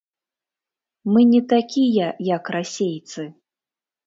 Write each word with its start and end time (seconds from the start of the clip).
Мы 1.15 1.19
не 1.33 1.41
такія 1.53 2.07
як 2.35 2.43
расейцы! 2.57 3.21